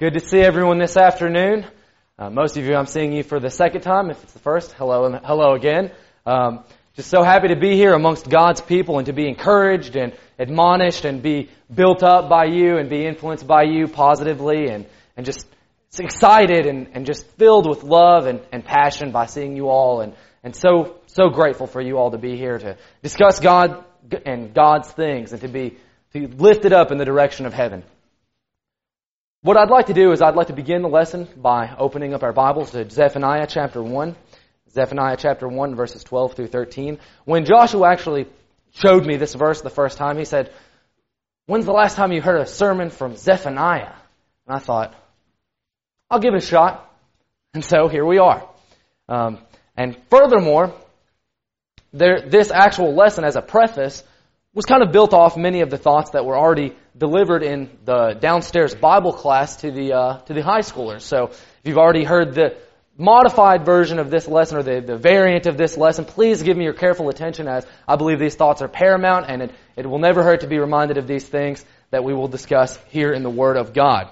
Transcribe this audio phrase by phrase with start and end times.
[0.00, 1.66] Good to see everyone this afternoon.
[2.18, 4.08] Uh, most of you, I'm seeing you for the second time.
[4.08, 5.92] If it's the first, hello and hello again.
[6.24, 6.64] Um,
[6.96, 11.04] just so happy to be here amongst God's people and to be encouraged and admonished
[11.04, 14.86] and be built up by you and be influenced by you positively and,
[15.18, 15.46] and just
[15.98, 20.14] excited and, and just filled with love and, and passion by seeing you all and,
[20.42, 23.84] and so, so grateful for you all to be here to discuss God
[24.24, 25.76] and God's things and to be
[26.14, 27.82] to lift it up in the direction of heaven.
[29.42, 32.22] What I'd like to do is I'd like to begin the lesson by opening up
[32.22, 34.14] our Bibles to Zephaniah chapter 1.
[34.70, 36.98] Zephaniah chapter 1 verses 12 through 13.
[37.24, 38.26] When Joshua actually
[38.74, 40.52] showed me this verse the first time, he said,
[41.46, 43.94] When's the last time you heard a sermon from Zephaniah?
[44.46, 44.94] And I thought,
[46.10, 46.94] I'll give it a shot.
[47.54, 48.46] And so here we are.
[49.08, 49.38] Um,
[49.74, 50.74] and furthermore,
[51.94, 54.04] there, this actual lesson as a preface
[54.52, 58.14] was kind of built off many of the thoughts that were already delivered in the
[58.20, 61.02] downstairs Bible class to the uh, to the high schoolers.
[61.02, 62.56] So if you've already heard the
[62.96, 66.64] modified version of this lesson or the, the variant of this lesson, please give me
[66.64, 70.22] your careful attention as I believe these thoughts are paramount and it, it will never
[70.22, 73.56] hurt to be reminded of these things that we will discuss here in the Word
[73.56, 74.10] of God.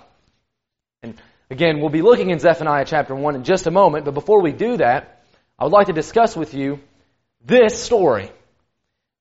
[1.03, 4.41] And again, we'll be looking in Zephaniah chapter 1 in just a moment, but before
[4.41, 5.23] we do that,
[5.59, 6.81] I would like to discuss with you
[7.45, 8.31] this story.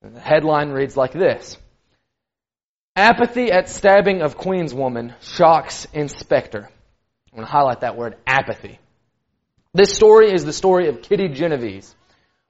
[0.07, 1.57] And the headline reads like this.
[2.95, 6.69] Apathy at stabbing of Queenswoman shocks inspector.
[7.29, 8.79] I'm going to highlight that word, apathy.
[9.73, 11.93] This story is the story of Kitty Genovese,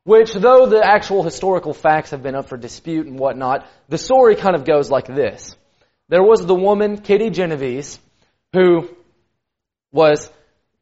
[0.03, 4.35] which though the actual historical facts have been up for dispute and whatnot, the story
[4.35, 5.55] kind of goes like this.
[6.09, 7.99] There was the woman, Kitty Genovese,
[8.53, 8.87] who
[9.91, 10.31] was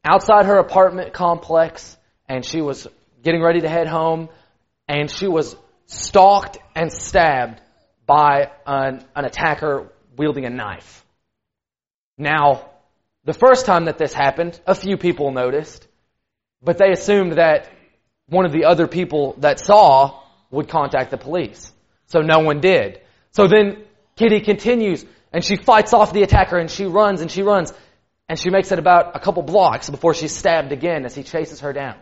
[0.04, 1.96] outside her apartment complex
[2.28, 2.86] and she was
[3.22, 4.28] getting ready to head home
[4.86, 7.60] and she was stalked and stabbed
[8.06, 11.04] by an, an attacker wielding a knife.
[12.18, 12.70] Now,
[13.24, 15.86] the first time that this happened, a few people noticed,
[16.62, 17.68] but they assumed that
[18.28, 21.72] one of the other people that saw would contact the police.
[22.06, 23.00] So no one did.
[23.32, 23.84] So then
[24.16, 27.72] Kitty continues and she fights off the attacker and she runs and she runs
[28.28, 31.60] and she makes it about a couple blocks before she's stabbed again as he chases
[31.60, 31.96] her down.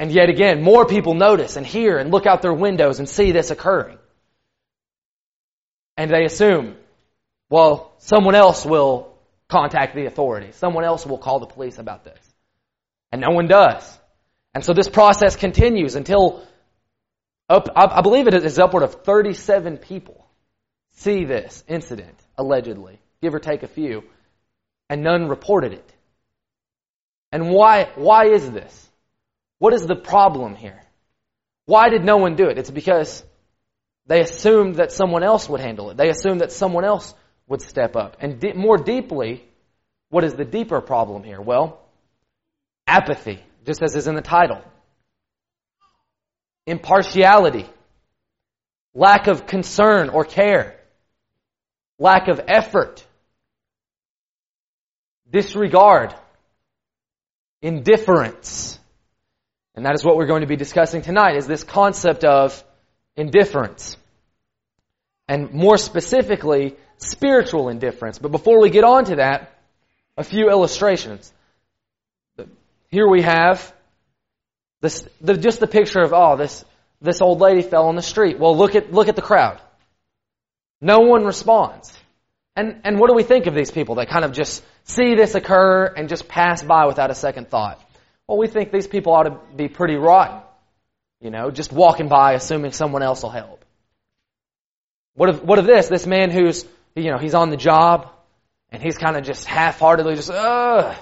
[0.00, 3.32] And yet again, more people notice and hear and look out their windows and see
[3.32, 3.98] this occurring.
[5.98, 6.76] And they assume,
[7.50, 9.14] well, someone else will
[9.46, 10.56] contact the authorities.
[10.56, 12.18] Someone else will call the police about this.
[13.12, 13.98] And no one does.
[14.54, 16.42] And so this process continues until,
[17.50, 20.26] up, I believe it is upward of 37 people
[20.92, 24.04] see this incident, allegedly, give or take a few,
[24.88, 25.92] and none reported it.
[27.32, 28.89] And why, why is this?
[29.60, 30.80] What is the problem here?
[31.66, 32.56] Why did no one do it?
[32.58, 33.22] It's because
[34.06, 35.98] they assumed that someone else would handle it.
[35.98, 37.14] They assumed that someone else
[37.46, 38.16] would step up.
[38.20, 39.44] And more deeply,
[40.08, 41.42] what is the deeper problem here?
[41.42, 41.78] Well,
[42.86, 44.62] apathy, just as is in the title.
[46.66, 47.66] Impartiality.
[48.94, 50.80] Lack of concern or care.
[51.98, 53.06] Lack of effort.
[55.30, 56.14] Disregard.
[57.60, 58.79] Indifference.
[59.80, 62.62] And that is what we're going to be discussing tonight, is this concept of
[63.16, 63.96] indifference.
[65.26, 68.18] And more specifically, spiritual indifference.
[68.18, 69.58] But before we get on to that,
[70.18, 71.32] a few illustrations.
[72.90, 73.72] Here we have
[74.82, 76.62] this, the, just the picture of, oh, this,
[77.00, 78.38] this old lady fell on the street.
[78.38, 79.62] Well, look at, look at the crowd.
[80.82, 81.90] No one responds.
[82.54, 85.34] And, and what do we think of these people that kind of just see this
[85.34, 87.82] occur and just pass by without a second thought?
[88.30, 90.40] Well, we think these people ought to be pretty rotten.
[91.20, 93.64] You know, just walking by assuming someone else will help.
[95.14, 95.88] What of, what of this?
[95.88, 96.64] This man who's,
[96.94, 98.08] you know, he's on the job
[98.70, 100.96] and he's kind of just half-heartedly just, ugh,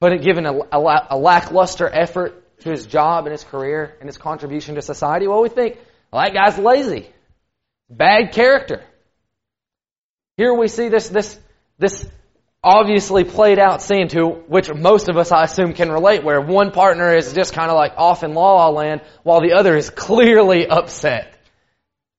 [0.00, 4.18] but given a, a, a lackluster effort to his job and his career and his
[4.18, 5.78] contribution to society, well, we think,
[6.12, 7.08] well, that guy's lazy.
[7.88, 8.82] Bad character.
[10.36, 11.38] Here we see this, this,
[11.78, 12.04] this
[12.62, 16.72] obviously played out scene to which most of us, I assume, can relate, where one
[16.72, 19.90] partner is just kind of like off in la la land while the other is
[19.90, 21.34] clearly upset.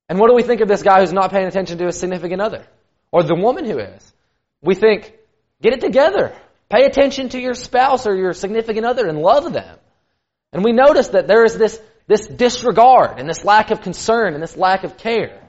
[0.08, 2.40] And what do we think of this guy who's not paying attention to his significant
[2.40, 2.66] other?
[3.12, 4.12] Or the woman who is?
[4.62, 5.12] We think,
[5.62, 6.34] get it together.
[6.68, 9.78] Pay attention to your spouse or your significant other and love them.
[10.52, 14.42] And we notice that there is this, this disregard and this lack of concern and
[14.42, 15.40] this lack of care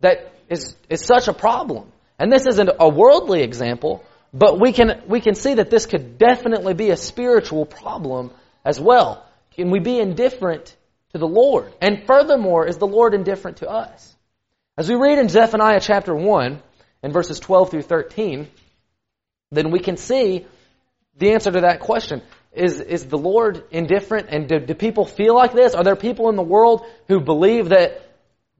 [0.00, 1.90] that is, is such a problem.
[2.18, 6.18] And this isn't a worldly example, but we can, we can see that this could
[6.18, 8.30] definitely be a spiritual problem
[8.64, 9.24] as well.
[9.52, 10.74] Can we be indifferent
[11.12, 11.72] to the Lord?
[11.80, 14.14] And furthermore, is the Lord indifferent to us?
[14.76, 16.60] As we read in Zephaniah chapter 1
[17.02, 18.48] and verses 12 through 13,
[19.52, 20.46] then we can see
[21.16, 22.22] the answer to that question.
[22.52, 25.74] Is, is the Lord indifferent and do, do people feel like this?
[25.74, 28.00] Are there people in the world who believe that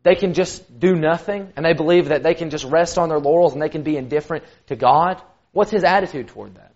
[0.04, 3.18] they can just do nothing and they believe that they can just rest on their
[3.18, 5.20] laurels and they can be indifferent to God?
[5.52, 6.72] What's his attitude toward that?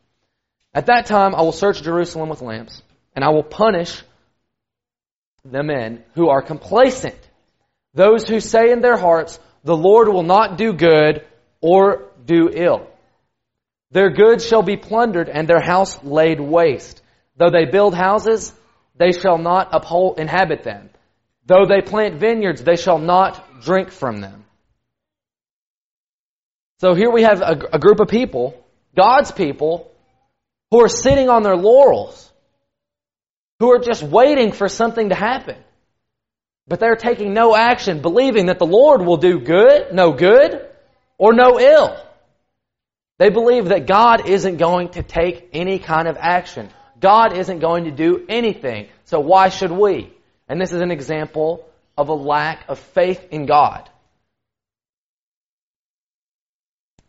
[0.75, 2.83] At that time, I will search Jerusalem with lamps
[3.15, 4.03] and I will punish
[5.45, 7.19] the men who are complacent.
[7.95, 11.25] Those who say in their hearts, the Lord will not do good
[11.61, 12.89] or do ill.
[13.91, 17.03] Their goods shall be plundered and their house laid waste.
[17.37, 18.53] Though they build houses,
[18.97, 20.91] they shall not uphold, inhabit them.
[21.49, 24.45] Though they plant vineyards, they shall not drink from them.
[26.81, 28.63] So here we have a, a group of people,
[28.95, 29.91] God's people,
[30.71, 32.31] who are sitting on their laurels,
[33.61, 35.57] who are just waiting for something to happen.
[36.69, 40.69] But they're taking no action, believing that the Lord will do good, no good,
[41.17, 41.97] or no ill.
[43.19, 46.69] They believe that God isn't going to take any kind of action.
[47.01, 48.89] God isn't going to do anything.
[49.07, 50.13] So why should we?
[50.49, 53.89] And this is an example of a lack of faith in God.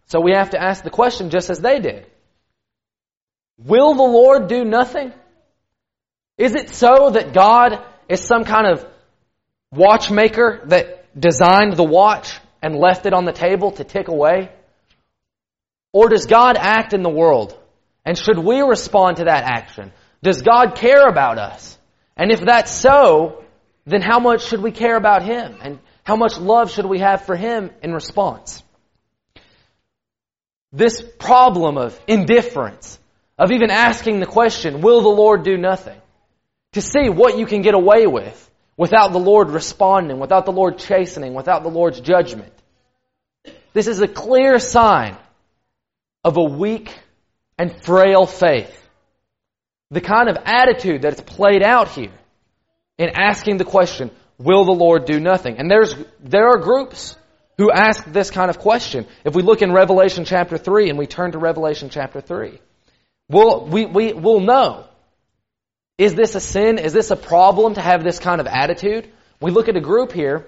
[0.08, 2.08] So we have to ask the question just as they did.
[3.64, 5.14] Will the Lord do nothing?
[6.38, 8.86] Is it so that God is some kind of
[9.72, 14.50] watchmaker that designed the watch and left it on the table to tick away?
[15.92, 17.58] Or does God act in the world?
[18.06, 19.92] And should we respond to that action?
[20.24, 21.78] Does God care about us?
[22.20, 23.46] And if that's so,
[23.86, 25.56] then how much should we care about Him?
[25.62, 28.62] And how much love should we have for Him in response?
[30.74, 33.00] This problem of indifference,
[33.38, 35.98] of even asking the question, will the Lord do nothing?
[36.74, 40.78] To see what you can get away with without the Lord responding, without the Lord
[40.78, 42.54] chastening, without the Lord's judgment.
[43.72, 45.16] This is a clear sign
[46.26, 46.94] of a weak
[47.58, 48.79] and frail faith.
[49.92, 52.12] The kind of attitude that is played out here
[52.98, 55.58] in asking the question, will the Lord do nothing?
[55.58, 57.16] And there's, there are groups
[57.58, 59.08] who ask this kind of question.
[59.26, 62.60] If we look in Revelation chapter 3 and we turn to Revelation chapter 3,
[63.30, 64.86] we'll, we, we, we'll know.
[65.98, 66.78] Is this a sin?
[66.78, 69.10] Is this a problem to have this kind of attitude?
[69.42, 70.48] We look at a group here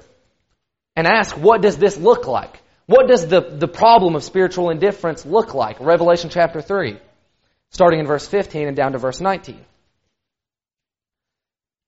[0.96, 2.62] and ask, what does this look like?
[2.86, 5.80] What does the, the problem of spiritual indifference look like?
[5.80, 6.98] Revelation chapter 3,
[7.72, 9.60] starting in verse 15 and down to verse 19.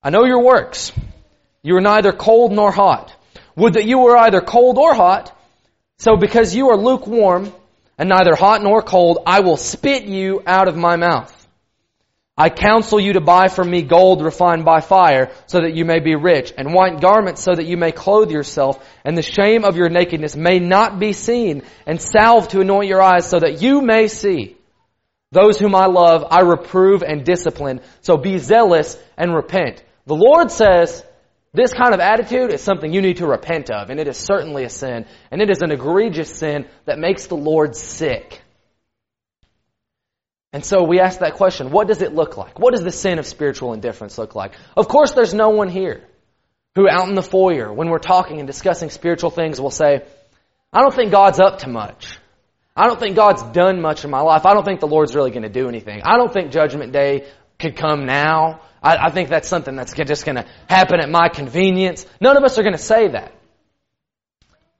[0.01, 0.91] I know your works.
[1.61, 3.13] You are neither cold nor hot.
[3.55, 5.37] Would that you were either cold or hot.
[5.99, 7.53] So because you are lukewarm
[7.97, 11.31] and neither hot nor cold, I will spit you out of my mouth.
[12.35, 15.99] I counsel you to buy from me gold refined by fire, so that you may
[15.99, 19.77] be rich, and white garments so that you may clothe yourself, and the shame of
[19.77, 23.81] your nakedness may not be seen, and salve to anoint your eyes so that you
[23.81, 24.57] may see.
[25.33, 29.83] Those whom I love, I reprove and discipline, so be zealous and repent.
[30.05, 31.03] The Lord says,
[31.53, 34.63] this kind of attitude is something you need to repent of, and it is certainly
[34.63, 38.43] a sin, and it is an egregious sin that makes the Lord sick.
[40.51, 42.59] And so we ask that question, what does it look like?
[42.59, 44.53] What does the sin of spiritual indifference look like?
[44.77, 46.03] Of course, there's no one here
[46.75, 50.03] who out in the foyer, when we're talking and discussing spiritual things, will say,
[50.71, 52.19] I don't think God's up to much.
[52.75, 54.45] I don't think God's done much in my life.
[54.45, 56.01] I don't think the Lord's really going to do anything.
[56.03, 57.27] I don't think Judgment Day
[57.59, 58.61] could come now.
[58.81, 62.05] I, I think that's something that's just going to happen at my convenience.
[62.19, 63.33] None of us are going to say that.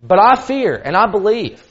[0.02, 1.64] But I fear and I believe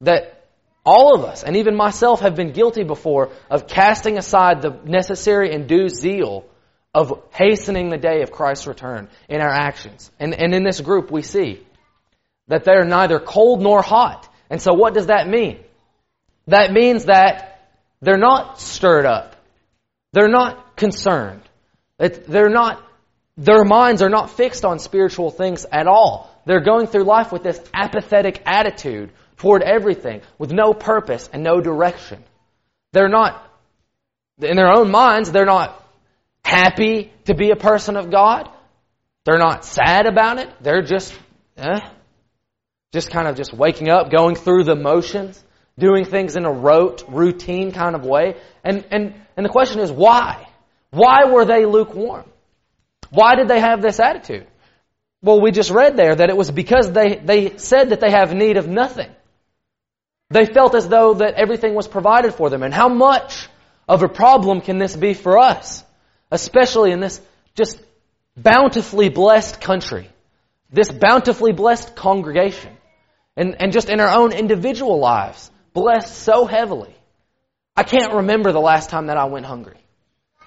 [0.00, 0.46] that
[0.84, 5.52] all of us, and even myself, have been guilty before of casting aside the necessary
[5.52, 6.46] and due zeal
[6.94, 10.10] of hastening the day of Christ's return in our actions.
[10.18, 11.64] And, and in this group, we see
[12.48, 14.28] that they're neither cold nor hot.
[14.50, 15.60] And so, what does that mean?
[16.48, 17.68] That means that
[18.02, 19.36] they're not stirred up,
[20.12, 21.42] they're not concerned,
[21.98, 22.84] they're not.
[23.36, 26.30] Their minds are not fixed on spiritual things at all.
[26.44, 31.60] They're going through life with this apathetic attitude toward everything with no purpose and no
[31.62, 32.22] direction.
[32.92, 33.42] They're not,
[34.42, 35.82] in their own minds, they're not
[36.44, 38.50] happy to be a person of God.
[39.24, 40.50] They're not sad about it.
[40.60, 41.14] They're just,
[41.56, 41.80] eh,
[42.92, 45.42] just kind of just waking up, going through the motions,
[45.78, 48.36] doing things in a rote, routine kind of way.
[48.64, 50.48] And, and, and the question is, why?
[50.90, 52.24] Why were they lukewarm?
[53.10, 54.46] Why did they have this attitude?
[55.22, 58.34] Well, we just read there that it was because they, they said that they have
[58.34, 59.10] need of nothing.
[60.30, 62.62] They felt as though that everything was provided for them.
[62.62, 63.48] And how much
[63.88, 65.84] of a problem can this be for us?
[66.30, 67.20] Especially in this
[67.56, 67.80] just
[68.36, 70.08] bountifully blessed country.
[70.72, 72.76] This bountifully blessed congregation.
[73.40, 75.50] And, and just in our own individual lives.
[75.72, 76.94] Blessed so heavily.
[77.74, 79.78] I can't remember the last time that I went hungry.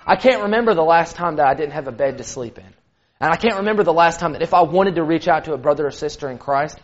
[0.05, 2.73] I can't remember the last time that I didn't have a bed to sleep in.
[3.19, 5.53] And I can't remember the last time that if I wanted to reach out to
[5.53, 6.79] a brother or sister in Christ,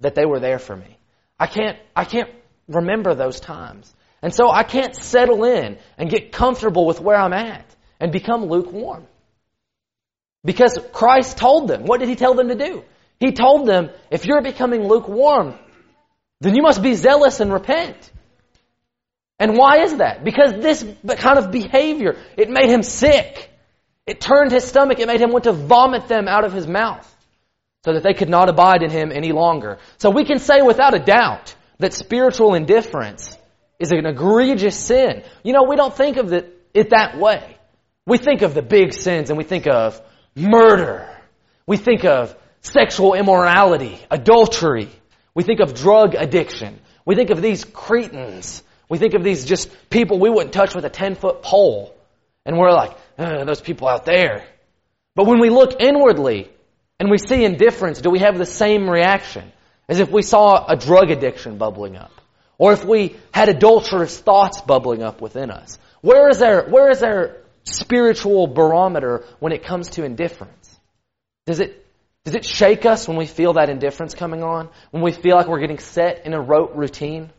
[0.00, 0.98] that they were there for me.
[1.38, 2.30] I can't, I can't
[2.66, 3.94] remember those times.
[4.20, 7.66] And so I can't settle in and get comfortable with where I'm at
[8.00, 9.06] and become lukewarm.
[10.44, 11.84] Because Christ told them.
[11.84, 12.82] What did He tell them to do?
[13.22, 15.54] He told them, if you're becoming lukewarm,
[16.40, 18.10] then you must be zealous and repent.
[19.38, 20.24] And why is that?
[20.24, 20.84] Because this
[21.18, 23.48] kind of behavior, it made him sick.
[24.08, 24.98] It turned his stomach.
[24.98, 27.08] It made him want to vomit them out of his mouth
[27.84, 29.78] so that they could not abide in him any longer.
[29.98, 33.38] So we can say without a doubt that spiritual indifference
[33.78, 35.22] is an egregious sin.
[35.44, 37.56] You know, we don't think of it, that way.
[38.04, 40.00] We think of the big sins and we think of
[40.34, 41.08] murder.
[41.68, 44.88] We think of sexual immorality, adultery.
[45.34, 46.78] We think of drug addiction.
[47.04, 48.62] We think of these cretins.
[48.88, 51.94] We think of these just people we wouldn't touch with a 10 foot pole.
[52.46, 54.44] And we're like, uh, those people out there.
[55.14, 56.50] But when we look inwardly
[56.98, 59.52] and we see indifference, do we have the same reaction
[59.88, 62.12] as if we saw a drug addiction bubbling up?
[62.58, 65.78] Or if we had adulterous thoughts bubbling up within us?
[66.00, 70.78] Where is our, where is our spiritual barometer when it comes to indifference?
[71.46, 71.81] Does it,
[72.24, 74.68] does it shake us when we feel that indifference coming on?
[74.90, 77.30] When we feel like we're getting set in a rote routine?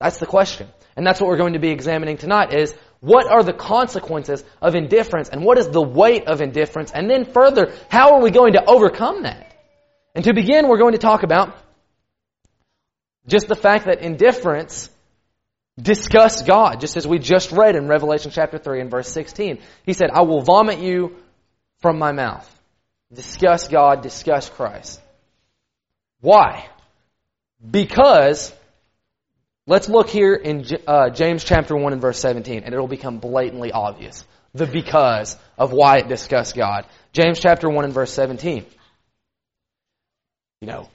[0.00, 0.68] That's the question.
[0.96, 4.74] And that's what we're going to be examining tonight is what are the consequences of
[4.74, 6.90] indifference and what is the weight of indifference?
[6.90, 9.54] And then further, how are we going to overcome that?
[10.14, 11.56] And to begin, we're going to talk about
[13.28, 14.90] just the fact that indifference
[15.80, 19.60] disgusts God, just as we just read in Revelation chapter 3 and verse 16.
[19.84, 21.14] He said, I will vomit you
[21.80, 22.57] from my mouth.
[23.12, 25.00] Discuss God, discuss Christ.
[26.20, 26.68] Why?
[27.70, 28.52] Because
[29.68, 33.70] Let's look here in uh, James chapter 1 and verse 17, and it'll become blatantly
[33.70, 34.24] obvious.
[34.54, 36.86] The because of why it discussed God.
[37.12, 38.64] James chapter 1 and verse 17.
[40.62, 40.88] You know,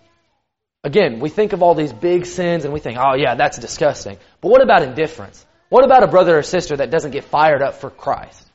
[0.84, 4.17] again, we think of all these big sins and we think, oh yeah, that's disgusting.
[4.41, 5.46] But what about indifference?
[5.70, 8.50] What about a brother or sister that doesn't get fired up for Christ?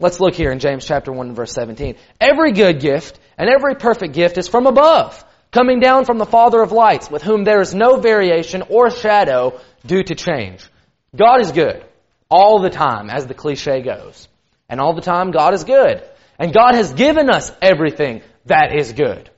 [0.00, 1.94] Let's look here in James chapter 1 and verse 17.
[2.20, 5.24] Every good gift and every perfect gift is from above
[5.54, 9.60] coming down from the Father of lights, with whom there is no variation or shadow
[9.86, 10.68] due to change.
[11.14, 11.84] God is good
[12.28, 14.26] all the time, as the cliche goes.
[14.68, 16.02] And all the time, God is good.
[16.40, 19.30] And God has given us everything that is good.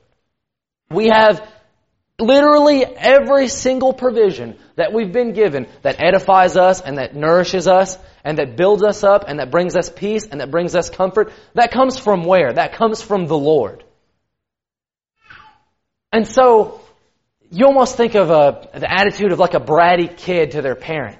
[0.89, 1.47] We have
[2.19, 7.97] literally every single provision that we've been given that edifies us and that nourishes us
[8.23, 11.33] and that builds us up and that brings us peace and that brings us comfort.
[11.55, 12.53] That comes from where?
[12.53, 13.83] That comes from the Lord.
[16.13, 16.79] And so,
[17.49, 21.19] you almost think of a, the attitude of like a bratty kid to their parent.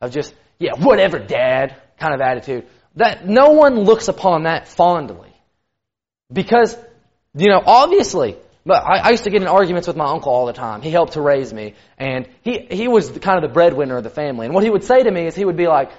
[0.00, 2.66] Of just, yeah, whatever, dad, kind of attitude.
[2.96, 5.32] That no one looks upon that fondly.
[6.32, 6.76] Because,
[7.34, 8.36] you know, obviously,
[8.68, 10.82] but I, I used to get in arguments with my uncle all the time.
[10.82, 14.10] He helped to raise me, and he, he was kind of the breadwinner of the
[14.10, 14.44] family.
[14.44, 15.90] And what he would say to me is he would be like,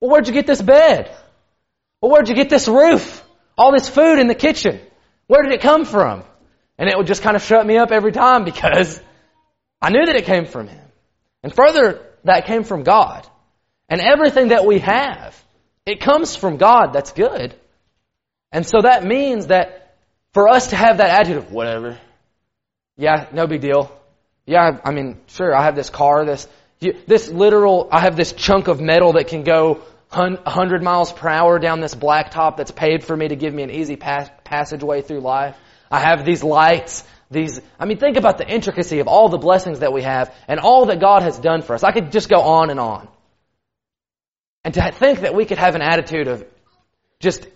[0.00, 1.16] well, where'd you get this bed?
[2.00, 3.24] Well, where'd you get this roof?
[3.56, 4.80] All this food in the kitchen?
[5.28, 6.24] Where did it come from?
[6.76, 9.00] And it would just kind of shut me up every time because
[9.80, 10.84] I knew that it came from Him.
[11.44, 13.24] And further, that came from God.
[13.88, 15.40] And everything that we have,
[15.86, 17.54] it comes from God that's good.
[18.50, 19.81] And so that means that
[20.32, 21.98] for us to have that attitude of whatever,
[22.96, 23.90] yeah, no big deal.
[24.46, 26.48] Yeah, I mean, sure, I have this car, this,
[26.80, 31.58] this literal, I have this chunk of metal that can go 100 miles per hour
[31.58, 35.20] down this blacktop that's paid for me to give me an easy pass, passageway through
[35.20, 35.56] life.
[35.90, 39.78] I have these lights, these, I mean, think about the intricacy of all the blessings
[39.78, 41.82] that we have and all that God has done for us.
[41.82, 43.08] I could just go on and on.
[44.64, 46.44] And to think that we could have an attitude of
[47.20, 47.46] just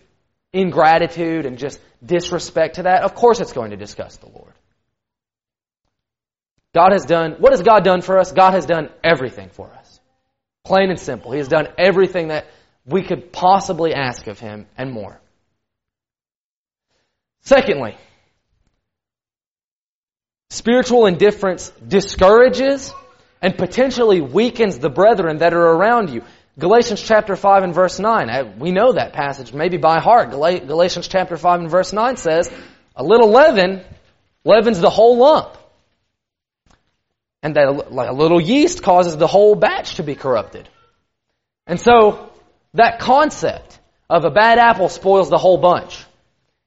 [0.56, 4.52] ingratitude and just disrespect to that, of course it's going to disgust the Lord.
[6.74, 8.32] God has done, what has God done for us?
[8.32, 10.00] God has done everything for us.
[10.64, 11.32] Plain and simple.
[11.32, 12.46] He has done everything that
[12.84, 15.20] we could possibly ask of Him and more.
[17.42, 17.96] Secondly,
[20.50, 22.92] Spiritual indifference discourages
[23.42, 26.22] and potentially weakens the brethren that are around you.
[26.58, 28.30] Galatians chapter 5 and verse 9.
[28.30, 30.30] Uh, we know that passage maybe by heart.
[30.30, 32.50] Galatians chapter 5 and verse 9 says,
[32.94, 33.82] a little leaven
[34.44, 35.56] leavens the whole lump.
[37.42, 40.68] And that a little yeast causes the whole batch to be corrupted.
[41.66, 42.30] And so,
[42.72, 46.04] that concept of a bad apple spoils the whole bunch.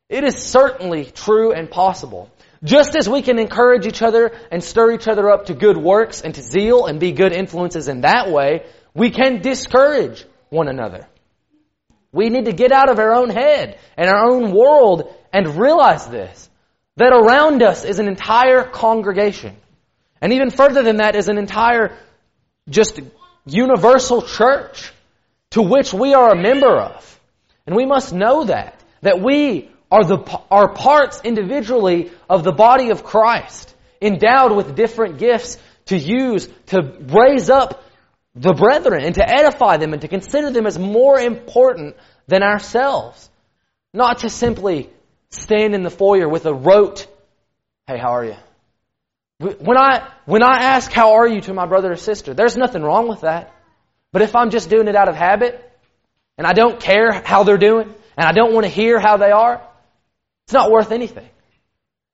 [0.07, 2.31] It is certainly true and possible
[2.63, 6.21] Just as we can encourage each other and stir each other up to good works
[6.21, 11.07] and to zeal and be good influences in that way, we can discourage one another.
[12.11, 16.07] We need to get out of our own head and our own world and realize
[16.07, 16.49] this.
[16.97, 19.55] That around us is an entire congregation.
[20.21, 21.97] And even further than that is an entire
[22.67, 22.99] just
[23.45, 24.91] universal church
[25.51, 27.19] to which we are a member of.
[27.65, 28.83] And we must know that.
[29.01, 35.17] That we are the, are parts individually of the body of Christ, endowed with different
[35.17, 37.83] gifts to use to raise up
[38.35, 41.95] the brethren and to edify them and to consider them as more important
[42.27, 43.29] than ourselves.
[43.93, 44.89] Not to simply
[45.29, 47.07] stand in the foyer with a rote,
[47.87, 48.35] hey, how are you?
[49.39, 52.83] When I, when I ask how are you to my brother or sister, there's nothing
[52.83, 53.53] wrong with that.
[54.11, 55.65] But if I'm just doing it out of habit,
[56.37, 59.31] and I don't care how they're doing, and I don't want to hear how they
[59.31, 59.61] are,
[60.45, 61.29] it's not worth anything.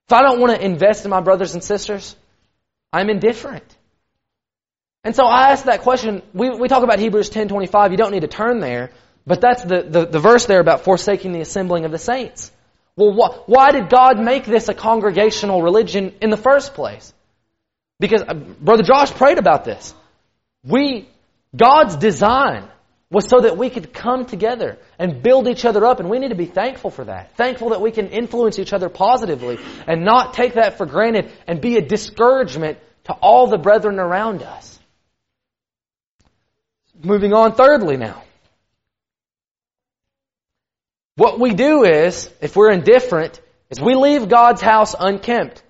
[0.08, 2.16] If I don't want to invest in my brothers and sisters,
[2.94, 3.64] I'm indifferent.
[5.06, 6.24] And so I ask that question.
[6.34, 7.92] We, we talk about Hebrews 10.25.
[7.92, 8.90] You don't need to turn there.
[9.28, 12.52] But that's the, the, the verse there about forsaking the assembling of the saints.
[12.96, 17.14] Well, wh- why did God make this a congregational religion in the first place?
[18.00, 19.94] Because uh, Brother Josh prayed about this.
[20.64, 21.08] We,
[21.56, 22.68] God's design
[23.12, 26.30] was so that we could come together and build each other up, and we need
[26.30, 27.36] to be thankful for that.
[27.36, 31.62] Thankful that we can influence each other positively and not take that for granted and
[31.62, 34.75] be a discouragement to all the brethren around us.
[37.06, 38.24] Moving on, thirdly, now.
[41.16, 45.62] What we do is, if we're indifferent, is we leave God's house unkempt.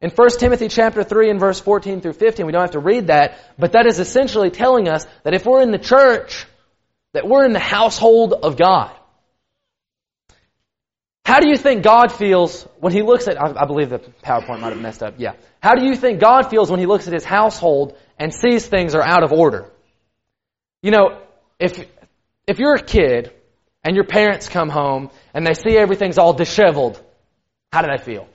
[0.00, 3.08] In 1 Timothy chapter 3 and verse 14 through 15, we don't have to read
[3.08, 6.46] that, but that is essentially telling us that if we're in the church,
[7.12, 8.94] that we're in the household of God.
[11.24, 14.72] How do you think God feels when He looks at, I believe the PowerPoint might
[14.72, 15.32] have messed up, yeah.
[15.60, 18.94] How do you think God feels when He looks at His household and sees things
[18.94, 19.70] are out of order?
[20.84, 21.18] You know,
[21.58, 21.82] if,
[22.46, 23.32] if you're a kid
[23.82, 27.00] and your parents come home and they see everything's all disheveled,
[27.72, 28.28] how do they feel?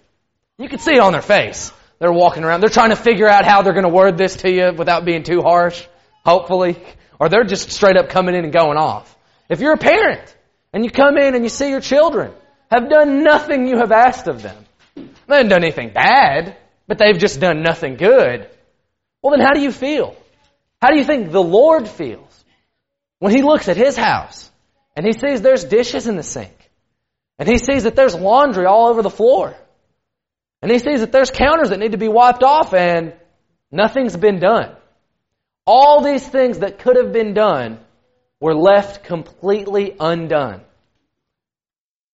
[0.58, 1.72] You can see it on their face.
[2.00, 2.62] They're walking around.
[2.62, 5.22] They're trying to figure out how they're going to word this to you without being
[5.22, 5.86] too harsh,
[6.26, 6.84] hopefully.
[7.20, 9.16] Or they're just straight up coming in and going off.
[9.48, 10.36] If you're a parent
[10.74, 12.32] and you come in and you see your children
[12.72, 16.58] have done nothing you have asked of them, they haven't done anything bad,
[16.88, 18.50] but they've just done nothing good.
[19.22, 20.16] Well, then how do you feel?
[20.82, 22.29] How do you think the Lord feels
[23.20, 24.50] when He looks at His house
[24.96, 26.72] and He sees there's dishes in the sink
[27.38, 29.56] and He sees that there's laundry all over the floor
[30.62, 33.14] and He sees that there's counters that need to be wiped off and
[33.72, 34.76] nothing's been done?
[35.66, 37.80] All these things that could have been done
[38.40, 40.62] were left completely undone.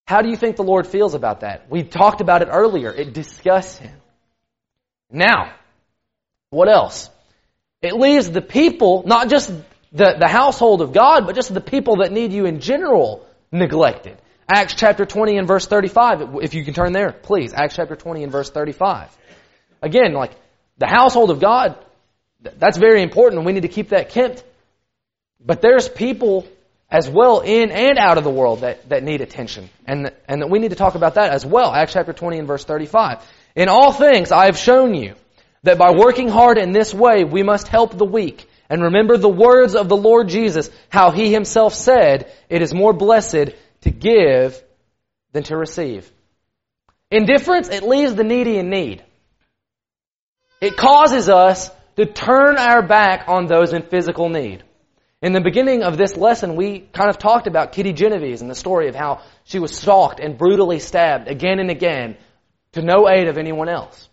[0.08, 1.70] How do you think the Lord feels about that?
[1.70, 2.94] We talked about it earlier.
[2.94, 3.96] It disgusts him.
[5.10, 5.54] Now,
[6.50, 7.10] what else?
[7.82, 9.52] It leaves the people, not just
[9.95, 14.17] the, the household of God, but just the people that need you in general, neglected.
[14.47, 17.53] Acts chapter 20 and verse 35, if you can turn there, please.
[17.53, 19.10] Acts chapter 20 and verse 35.
[19.81, 20.31] Again, like,
[20.77, 21.77] the household of God
[22.58, 24.43] that's very important, we need to keep that kept.
[25.43, 26.47] But there's people
[26.89, 29.69] as well in and out of the world that, that need attention.
[29.86, 31.73] And, and that we need to talk about that as well.
[31.73, 33.23] Acts chapter 20 and verse 35.
[33.55, 35.15] In all things I have shown you
[35.63, 38.47] that by working hard in this way we must help the weak.
[38.69, 42.93] And remember the words of the Lord Jesus, how he himself said, it is more
[42.93, 43.51] blessed
[43.82, 44.62] to give
[45.32, 46.12] than to receive.
[47.12, 49.04] Indifference, it leaves the needy in need.
[50.62, 54.63] It causes us to turn our back on those in physical need.
[55.21, 58.56] In the beginning of this lesson, we kind of talked about Kitty Genovese and the
[58.56, 62.17] story of how she was stalked and brutally stabbed again and again
[62.73, 64.10] to no aid of anyone else.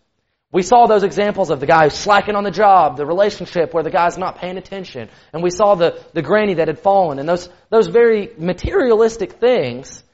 [0.52, 3.82] We saw those examples of the guy who's slacking on the job, the relationship where
[3.82, 7.26] the guy's not paying attention, and we saw the, the granny that had fallen, and
[7.26, 10.04] those, those very materialistic things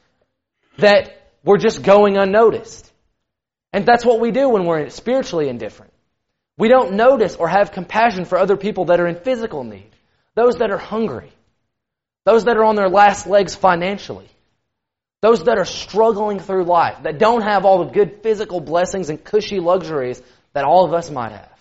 [0.79, 2.91] that were just going unnoticed.
[3.73, 5.93] And that's what we do when we're spiritually indifferent.
[6.57, 9.91] We don't notice or have compassion for other people that are in physical need,
[10.37, 11.33] those that are hungry,
[12.25, 14.29] those that are on their last legs financially,
[15.21, 19.23] those that are struggling through life, that don't have all the good physical blessings and
[19.23, 21.53] cushy luxuries that all of us might have.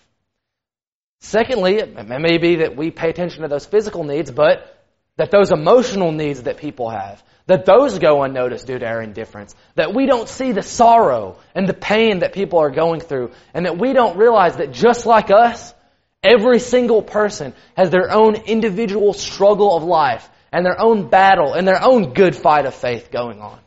[1.20, 4.76] Secondly, it may be that we pay attention to those physical needs, but
[5.16, 9.56] that those emotional needs that people have, that those go unnoticed due to our indifference,
[9.74, 13.66] that we don't see the sorrow and the pain that people are going through, and
[13.66, 15.74] that we don't realize that just like us,
[16.22, 21.66] every single person has their own individual struggle of life and their own battle and
[21.66, 23.60] their own good fight of faith going on.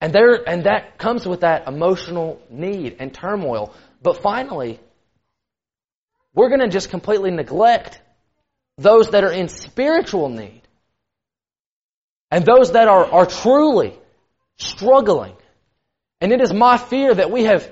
[0.00, 3.74] And there, and that comes with that emotional need and turmoil.
[4.02, 4.78] But finally,
[6.34, 8.00] we're going to just completely neglect
[8.76, 10.62] those that are in spiritual need.
[12.30, 13.98] And those that are, are truly
[14.58, 15.34] struggling.
[16.20, 17.70] And it is my fear that we have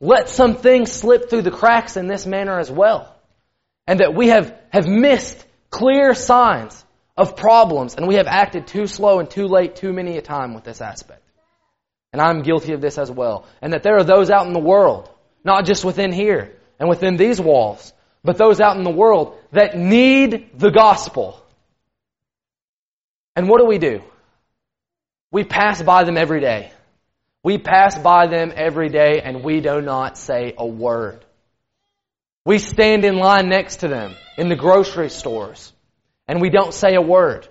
[0.00, 3.12] let some things slip through the cracks in this manner as well.
[3.86, 5.44] And that we have, have missed
[5.74, 6.84] clear signs
[7.16, 10.54] of problems and we have acted too slow and too late too many a time
[10.54, 11.22] with this aspect.
[12.12, 13.44] And I'm guilty of this as well.
[13.60, 15.10] And that there are those out in the world,
[15.42, 19.76] not just within here and within these walls, but those out in the world that
[19.76, 21.42] need the gospel.
[23.34, 24.00] And what do we do?
[25.32, 26.72] We pass by them every day.
[27.42, 31.23] We pass by them every day and we do not say a word.
[32.44, 35.72] We stand in line next to them in the grocery stores
[36.28, 37.48] and we don't say a word.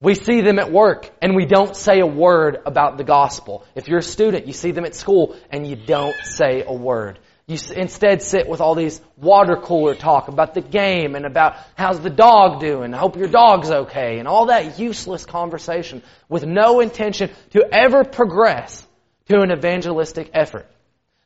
[0.00, 3.64] We see them at work and we don't say a word about the gospel.
[3.74, 7.18] If you're a student, you see them at school and you don't say a word.
[7.46, 12.00] You instead sit with all these water cooler talk about the game and about how's
[12.00, 16.80] the dog doing, I hope your dog's okay, and all that useless conversation with no
[16.80, 18.86] intention to ever progress
[19.28, 20.66] to an evangelistic effort.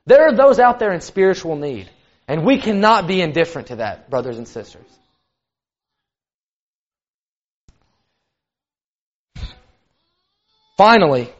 [0.06, 1.88] There are those out there in spiritual need,
[2.28, 4.86] and we cannot be indifferent to that, brothers and sisters.
[10.76, 11.32] Finally,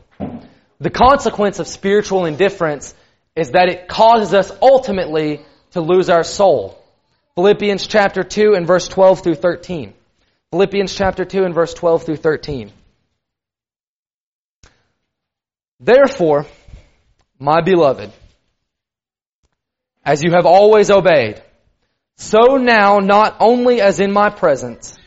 [0.81, 2.94] the consequence of spiritual indifference
[3.37, 6.83] is that it causes us ultimately to lose our soul.
[7.37, 9.94] Philippians chapter 2 and verse 12 through 13.
[10.51, 12.72] Philippians chapter 2 and verse 12 through 13.
[15.79, 16.46] Therefore,
[17.38, 18.11] my beloved,
[20.05, 21.43] as you have always obeyed,
[22.17, 24.99] so now not only as in my presence,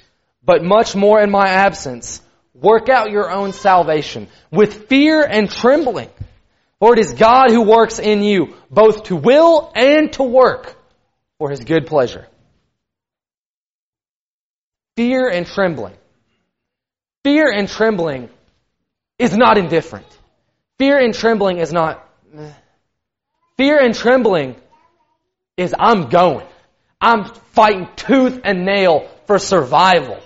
[0.43, 2.21] but much more in my absence,
[2.53, 6.09] Work out your own salvation with fear and trembling.
[6.79, 10.75] For it is God who works in you, both to will and to work
[11.37, 12.27] for His good pleasure.
[14.95, 15.95] Fear and trembling.
[17.23, 18.29] Fear and trembling
[19.17, 20.07] is not indifferent.
[20.77, 22.07] Fear and trembling is not.
[22.35, 22.51] Eh.
[23.57, 24.55] Fear and trembling
[25.57, 26.47] is I'm going.
[26.99, 30.19] I'm fighting tooth and nail for survival.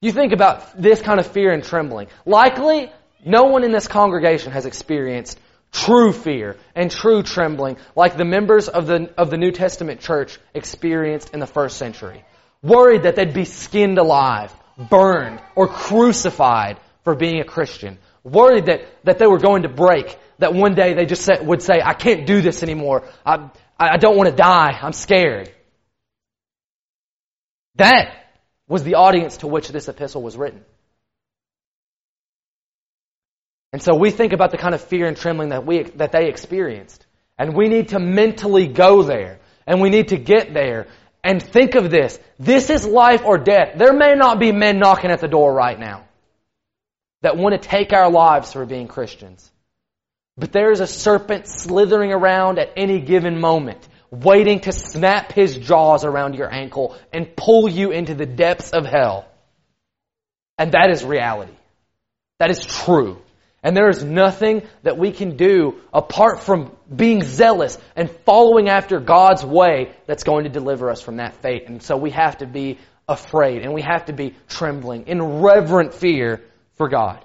[0.00, 2.08] You think about this kind of fear and trembling.
[2.24, 2.90] Likely,
[3.24, 5.38] no one in this congregation has experienced
[5.72, 10.38] true fear and true trembling like the members of the, of the New Testament church
[10.54, 12.24] experienced in the first century.
[12.62, 17.98] Worried that they'd be skinned alive, burned, or crucified for being a Christian.
[18.24, 21.80] Worried that, that they were going to break, that one day they just would say,
[21.82, 23.08] I can't do this anymore.
[23.24, 23.50] I,
[23.80, 24.78] I don't want to die.
[24.80, 25.50] I'm scared.
[27.76, 28.14] That
[28.68, 30.62] was the audience to which this epistle was written.
[33.72, 36.28] And so we think about the kind of fear and trembling that we, that they
[36.28, 37.06] experienced.
[37.38, 39.38] And we need to mentally go there.
[39.66, 40.88] And we need to get there.
[41.22, 42.18] And think of this.
[42.38, 43.78] This is life or death.
[43.78, 46.04] There may not be men knocking at the door right now
[47.22, 49.50] that want to take our lives for being Christians.
[50.36, 55.56] But there is a serpent slithering around at any given moment waiting to snap his
[55.56, 59.26] jaws around your ankle and pull you into the depths of hell.
[60.58, 61.54] And that is reality.
[62.38, 63.18] That is true.
[63.62, 68.98] And there is nothing that we can do apart from being zealous and following after
[69.00, 71.68] God's way that's going to deliver us from that fate.
[71.68, 75.92] And so we have to be afraid and we have to be trembling in reverent
[75.92, 76.42] fear
[76.76, 77.24] for God.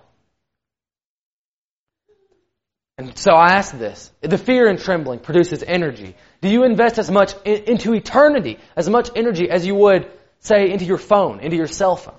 [2.98, 4.12] And so I ask this.
[4.22, 6.16] The fear and trembling produces energy.
[6.42, 10.72] Do you invest as much in, into eternity, as much energy as you would, say,
[10.72, 12.16] into your phone, into your cell phone,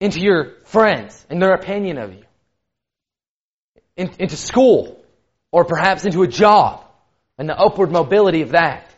[0.00, 2.24] into your friends and their opinion of you,
[3.96, 5.04] in, into school,
[5.52, 6.84] or perhaps into a job
[7.36, 8.90] and the upward mobility of that,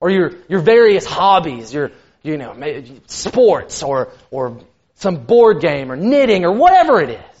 [0.00, 1.90] or your, your various hobbies, your,
[2.22, 2.54] you know,
[3.06, 4.60] sports or, or
[4.94, 7.31] some board game or knitting or whatever it is.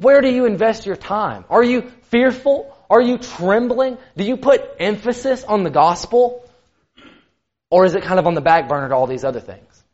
[0.00, 1.44] Where do you invest your time?
[1.50, 2.74] Are you fearful?
[2.88, 3.98] Are you trembling?
[4.16, 6.42] Do you put emphasis on the gospel?
[7.70, 9.84] Or is it kind of on the back burner to all these other things?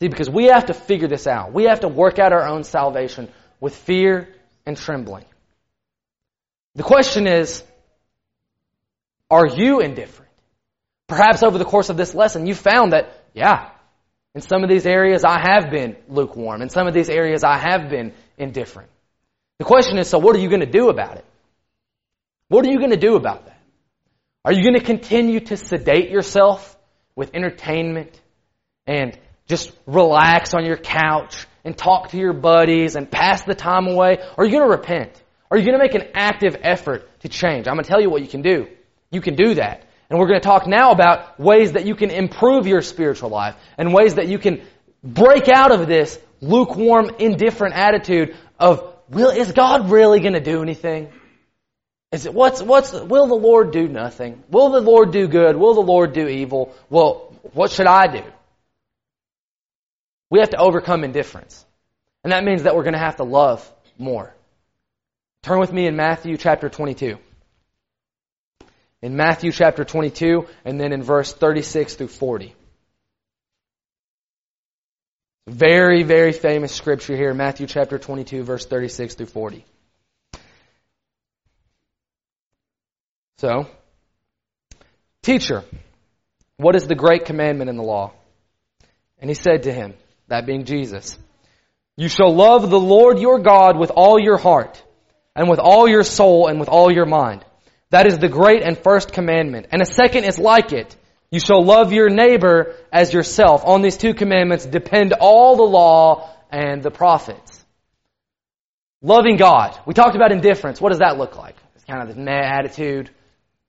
[0.00, 1.52] See, because we have to figure this out.
[1.52, 3.28] We have to work out our own salvation
[3.60, 4.28] with fear
[4.66, 5.24] and trembling.
[6.76, 7.64] The question is,
[9.30, 10.30] are you indifferent?
[11.08, 13.70] Perhaps over the course of this lesson, you found that, yeah,
[14.34, 16.60] in some of these areas, I have been lukewarm.
[16.60, 18.90] In some of these areas, I have been indifferent.
[19.58, 21.24] The question is, so what are you going to do about it?
[22.48, 23.60] What are you going to do about that?
[24.44, 26.76] Are you going to continue to sedate yourself
[27.16, 28.20] with entertainment
[28.86, 29.16] and
[29.46, 34.18] just relax on your couch and talk to your buddies and pass the time away?
[34.36, 35.22] Or are you going to repent?
[35.50, 37.68] Are you going to make an active effort to change?
[37.68, 38.66] I'm going to tell you what you can do.
[39.10, 39.83] You can do that.
[40.10, 43.56] And we're going to talk now about ways that you can improve your spiritual life
[43.78, 44.62] and ways that you can
[45.02, 50.62] break out of this lukewarm, indifferent attitude of, will, is God really going to do
[50.62, 51.10] anything?
[52.12, 54.42] Is it, what's, what's, will the Lord do nothing?
[54.48, 55.56] Will the Lord do good?
[55.56, 56.74] Will the Lord do evil?
[56.88, 58.22] Well, what should I do?
[60.30, 61.64] We have to overcome indifference.
[62.22, 64.34] And that means that we're going to have to love more.
[65.42, 67.18] Turn with me in Matthew chapter 22.
[69.04, 72.54] In Matthew chapter 22, and then in verse 36 through 40.
[75.46, 79.66] Very, very famous scripture here, Matthew chapter 22, verse 36 through 40.
[83.36, 83.68] So,
[85.22, 85.64] teacher,
[86.56, 88.12] what is the great commandment in the law?
[89.18, 89.92] And he said to him,
[90.28, 91.18] that being Jesus,
[91.98, 94.82] you shall love the Lord your God with all your heart,
[95.36, 97.44] and with all your soul, and with all your mind.
[97.94, 99.68] That is the great and first commandment.
[99.70, 100.96] And a second is like it.
[101.30, 103.62] You shall love your neighbor as yourself.
[103.64, 107.64] On these two commandments depend all the law and the prophets.
[109.00, 109.78] Loving God.
[109.86, 110.80] We talked about indifference.
[110.80, 111.54] What does that look like?
[111.76, 113.10] It's kind of this meh attitude.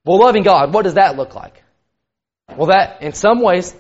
[0.06, 1.62] Well, loving God, what does that look like?
[2.50, 3.76] Well, that, in some ways,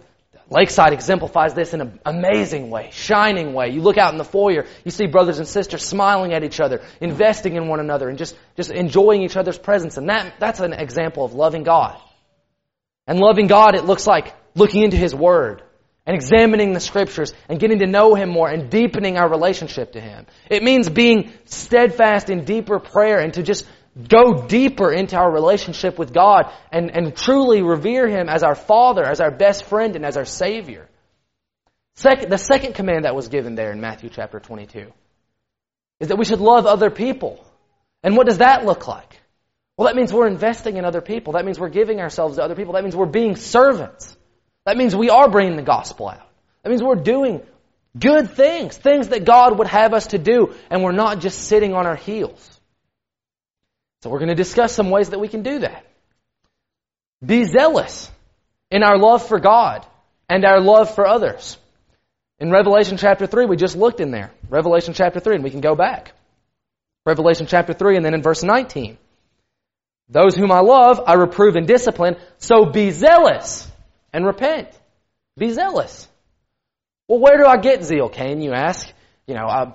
[0.49, 3.69] Lakeside exemplifies this in an amazing way, shining way.
[3.69, 6.81] You look out in the foyer, you see brothers and sisters smiling at each other,
[7.01, 9.97] investing in one another, and just, just enjoying each other's presence.
[9.97, 11.99] And that, that's an example of loving God.
[13.07, 15.63] And loving God, it looks like looking into His Word
[16.05, 20.01] and examining the Scriptures and getting to know Him more and deepening our relationship to
[20.01, 20.27] Him.
[20.49, 25.97] It means being steadfast in deeper prayer and to just go deeper into our relationship
[25.97, 30.05] with God and, and truly revere Him as our Father, as our best friend, and
[30.05, 30.89] as our Savior.
[31.95, 34.91] Second, the second command that was given there in Matthew chapter 22
[36.01, 37.45] is that we should love other people.
[38.03, 39.21] And what does that look like?
[39.77, 41.33] Well, that means we're investing in other people.
[41.33, 42.73] That means we're giving ourselves to other people.
[42.73, 44.15] That means we're being servants.
[44.65, 46.27] That means we are bringing the gospel out.
[46.63, 47.41] That means we're doing
[47.97, 51.73] good things, things that God would have us to do, and we're not just sitting
[51.73, 52.54] on our heels.
[54.05, 55.83] So we're going to discuss some ways that we can do that.
[57.25, 58.11] Be zealous
[58.69, 59.83] in our love for God
[60.29, 61.57] and our love for others.
[62.37, 64.29] In Revelation chapter 3, we just looked in there.
[64.47, 66.13] Revelation chapter 3, and we can go back.
[67.03, 68.99] Revelation chapter 3, and then in verse 19.
[70.09, 72.15] Those whom I love, I reprove and discipline.
[72.37, 73.67] So be zealous
[74.13, 74.67] and repent.
[75.35, 76.07] Be zealous.
[77.07, 78.43] Well, where do I get zeal, Cain?
[78.43, 78.87] You ask.
[79.25, 79.73] You know, I,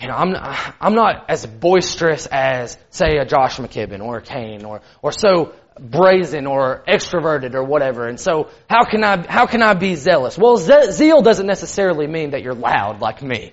[0.00, 0.34] you know, I'm
[0.80, 5.54] I'm not as boisterous as say a Josh McKibben or a Cain or or so
[5.78, 8.06] brazen or extroverted or whatever.
[8.06, 10.36] And so, how can I how can I be zealous?
[10.36, 13.52] Well, zeal doesn't necessarily mean that you're loud like me.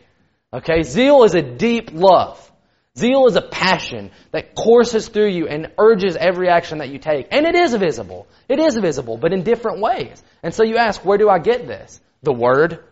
[0.53, 2.39] Okay, zeal is a deep love.
[2.95, 7.27] Zeal is a passion that courses through you and urges every action that you take.
[7.32, 8.27] And it is visible.
[8.47, 10.21] It is visible, but in different ways.
[10.43, 11.99] And so you ask, where do I get this?
[12.21, 12.84] The Word.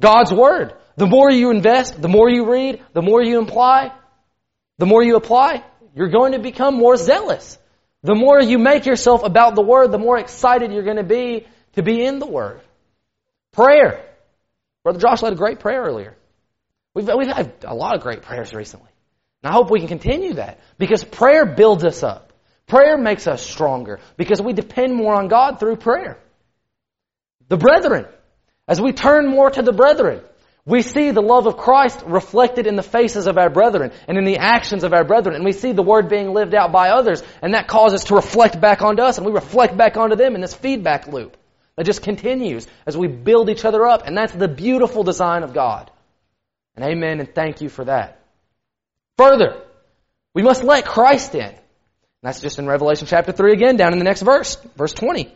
[0.00, 0.72] God's Word.
[0.98, 3.92] The more you invest, the more you read, the more you imply,
[4.78, 5.62] the more you apply,
[5.94, 7.56] you're going to become more zealous.
[8.02, 11.46] The more you make yourself about the Word, the more excited you're going to be
[11.74, 12.60] to be in the Word.
[13.52, 14.04] Prayer.
[14.82, 16.16] Brother Josh led a great prayer earlier.
[16.94, 18.90] We've, we've had a lot of great prayers recently.
[19.44, 22.32] And I hope we can continue that because prayer builds us up.
[22.66, 26.18] Prayer makes us stronger because we depend more on God through prayer.
[27.46, 28.06] The brethren,
[28.66, 30.22] as we turn more to the brethren,
[30.64, 34.24] we see the love of Christ reflected in the faces of our brethren and in
[34.24, 35.34] the actions of our brethren.
[35.34, 37.22] And we see the word being lived out by others.
[37.40, 40.34] And that causes us to reflect back onto us and we reflect back onto them
[40.34, 41.36] in this feedback loop
[41.76, 44.06] that just continues as we build each other up.
[44.06, 45.90] And that's the beautiful design of God.
[46.76, 48.20] And amen and thank you for that.
[49.16, 49.62] Further,
[50.34, 51.54] we must let Christ in.
[52.22, 55.32] That's just in Revelation chapter 3 again, down in the next verse, verse 20.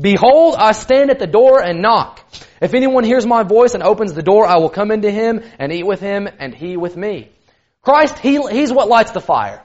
[0.00, 2.20] Behold, I stand at the door and knock.
[2.60, 5.72] If anyone hears my voice and opens the door, I will come into him and
[5.72, 7.30] eat with him and he with me.
[7.82, 9.62] Christ, he, He's what lights the fire.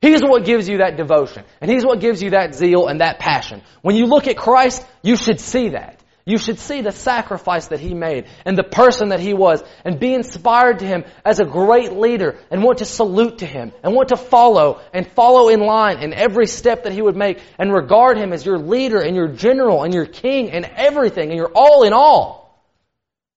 [0.00, 1.44] He's what gives you that devotion.
[1.60, 3.62] And He's what gives you that zeal and that passion.
[3.82, 6.01] When you look at Christ, you should see that.
[6.24, 9.98] You should see the sacrifice that he made and the person that he was and
[9.98, 13.92] be inspired to him as a great leader and want to salute to him and
[13.92, 17.72] want to follow and follow in line in every step that he would make and
[17.72, 21.50] regard him as your leader and your general and your king and everything and your
[21.54, 22.56] all in all.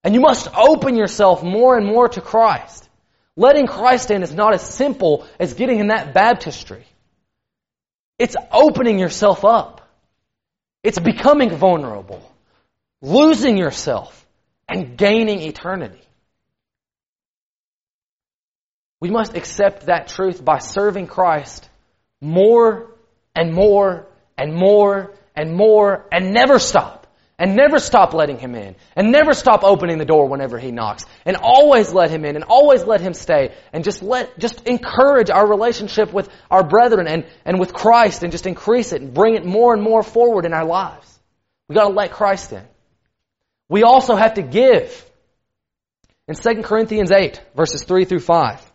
[0.04, 2.88] And you must open yourself more and more to Christ.
[3.34, 6.86] Letting Christ in is not as simple as getting in that baptistry.
[8.16, 9.80] It's opening yourself up.
[10.84, 12.22] It's becoming vulnerable
[13.06, 14.26] losing yourself,
[14.68, 16.00] and gaining eternity.
[19.00, 21.68] We must accept that truth by serving Christ
[22.20, 22.90] more
[23.34, 27.06] and more and more and more and never stop.
[27.38, 28.76] And never stop letting him in.
[28.96, 31.04] And never stop opening the door whenever he knocks.
[31.26, 33.54] And always let him in and always let him stay.
[33.74, 38.32] And just let, just encourage our relationship with our brethren and, and with Christ and
[38.32, 41.20] just increase it and bring it more and more forward in our lives.
[41.68, 42.64] We gotta let Christ in.
[43.68, 45.04] We also have to give.
[46.28, 48.72] In 2 Corinthians 8, verses 3 through 5.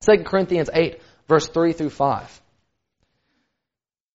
[0.00, 2.40] 2 Corinthians 8, verse 3 through 5.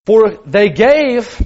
[0.06, 1.40] For they gave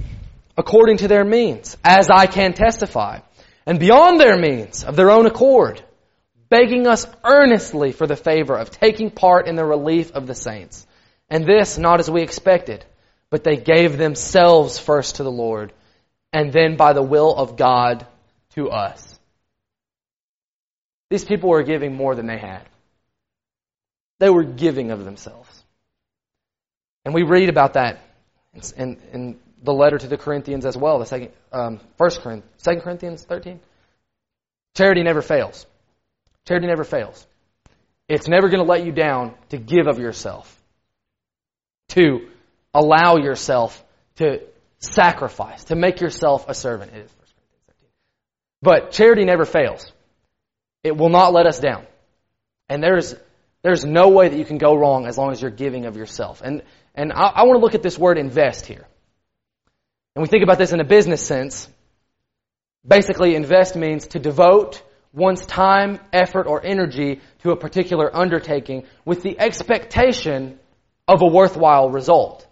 [0.57, 3.19] according to their means, as I can testify,
[3.65, 5.81] and beyond their means, of their own accord,
[6.49, 10.85] begging us earnestly for the favor of taking part in the relief of the saints.
[11.29, 12.85] And this not as we expected,
[13.29, 15.73] but they gave themselves first to the Lord,
[16.31, 18.05] and then by the will of God
[18.55, 19.19] to us.
[21.09, 22.63] These people were giving more than they had.
[24.19, 25.63] They were giving of themselves.
[27.05, 27.99] And we read about that
[28.77, 32.81] in, in the letter to the Corinthians as well, the second, um, First Corinthians, Second
[32.81, 33.59] Corinthians 13.
[34.75, 35.65] Charity never fails.
[36.47, 37.25] Charity never fails.
[38.09, 40.61] It's never going to let you down to give of yourself,
[41.89, 42.27] to
[42.73, 43.83] allow yourself
[44.17, 44.41] to
[44.79, 46.91] sacrifice, to make yourself a servant.
[46.93, 47.89] It is First Corinthians 13.
[48.63, 49.91] But charity never fails.
[50.83, 51.85] It will not let us down.
[52.69, 53.13] And there's
[53.61, 56.41] there's no way that you can go wrong as long as you're giving of yourself.
[56.41, 56.63] And
[56.95, 58.87] and I, I want to look at this word invest here.
[60.15, 61.67] And we think about this in a business sense.
[62.87, 69.23] Basically, invest means to devote one's time, effort, or energy to a particular undertaking with
[69.23, 70.57] the expectation
[71.05, 72.47] of a worthwhile result.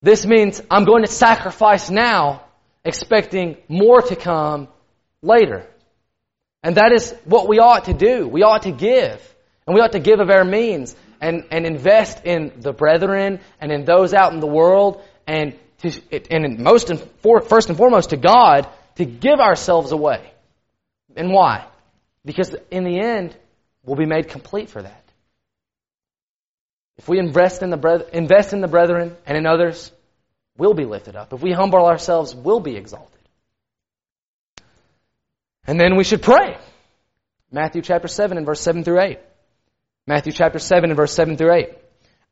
[0.00, 2.44] This means I'm going to sacrifice now,
[2.84, 4.68] expecting more to come
[5.22, 5.66] later.
[6.62, 8.26] And that is what we ought to do.
[8.26, 9.22] We ought to give.
[9.66, 13.70] And we ought to give of our means and, and invest in the brethren and
[13.70, 16.00] in those out in the world and to,
[16.30, 20.32] and most and for, first and foremost to God to give ourselves away.
[21.16, 21.66] And why?
[22.24, 23.36] Because in the end,
[23.84, 25.04] we'll be made complete for that.
[26.96, 29.92] If we invest in the invest in the brethren and in others,
[30.56, 31.32] we'll be lifted up.
[31.32, 33.17] If we humble ourselves, we'll be exalted.
[35.68, 36.56] And then we should pray.
[37.52, 39.18] Matthew chapter 7 and verse 7 through 8.
[40.06, 41.68] Matthew chapter 7 and verse 7 through 8.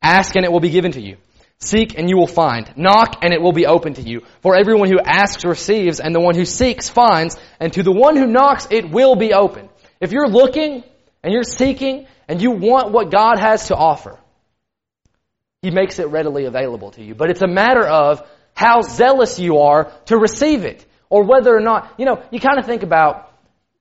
[0.01, 1.17] Ask and it will be given to you.
[1.59, 2.71] Seek and you will find.
[2.75, 4.21] Knock and it will be open to you.
[4.41, 8.15] For everyone who asks receives, and the one who seeks finds, and to the one
[8.15, 9.69] who knocks it will be open.
[10.01, 10.83] If you're looking
[11.23, 14.19] and you're seeking and you want what God has to offer,
[15.61, 17.13] He makes it readily available to you.
[17.13, 20.83] But it's a matter of how zealous you are to receive it.
[21.09, 23.26] Or whether or not, you know, you kind of think about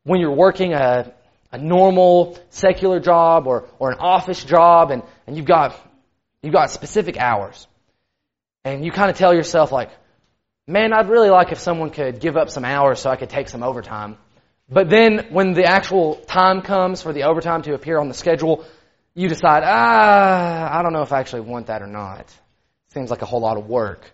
[0.06, 1.12] when you're working a,
[1.52, 5.78] a normal secular job or, or an office job and, and you've got
[6.46, 7.66] You've got specific hours.
[8.64, 9.90] And you kind of tell yourself, like,
[10.68, 13.48] man, I'd really like if someone could give up some hours so I could take
[13.48, 14.16] some overtime.
[14.68, 18.64] But then when the actual time comes for the overtime to appear on the schedule,
[19.12, 22.32] you decide, ah, I don't know if I actually want that or not.
[22.94, 24.08] Seems like a whole lot of work.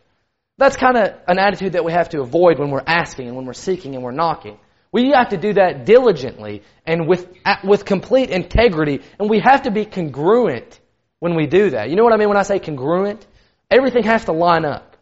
[0.57, 3.45] That's kind of an attitude that we have to avoid when we're asking and when
[3.45, 4.59] we're seeking and we're knocking.
[4.93, 7.27] We have to do that diligently and with,
[7.65, 10.79] with complete integrity, and we have to be congruent
[11.19, 11.89] when we do that.
[11.89, 13.27] You know what I mean when I say congruent?
[13.71, 14.97] Everything has to line up.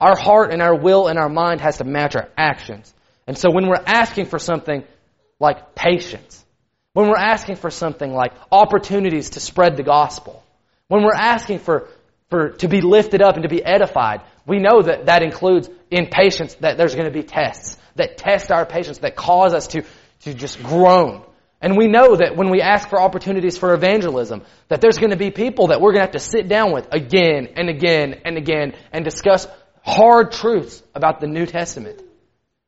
[0.00, 2.94] Our heart and our will and our mind has to match our actions.
[3.26, 4.84] And so when we're asking for something
[5.40, 6.44] like patience,
[6.92, 10.44] when we're asking for something like opportunities to spread the gospel,
[10.86, 11.88] when we're asking for,
[12.30, 16.06] for to be lifted up and to be edified, we know that that includes in
[16.06, 19.84] patience that there's going to be tests that test our patience, that cause us to,
[20.22, 21.24] to just groan
[21.64, 25.16] and we know that when we ask for opportunities for evangelism, that there's going to
[25.16, 28.36] be people that we're going to have to sit down with again and again and
[28.36, 29.46] again and discuss
[29.82, 32.02] hard truths about the New Testament.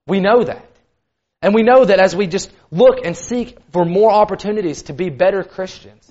[0.06, 0.66] We know that.
[1.42, 5.10] And we know that as we just look and seek for more opportunities to be
[5.10, 6.10] better Christians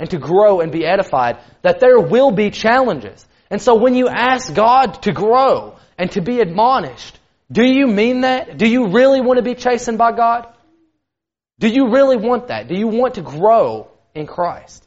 [0.00, 3.24] and to grow and be edified, that there will be challenges.
[3.50, 7.18] And so when you ask God to grow and to be admonished,
[7.50, 8.56] do you mean that?
[8.56, 10.48] Do you really want to be chastened by God?
[11.58, 12.68] Do you really want that?
[12.68, 14.86] Do you want to grow in Christ?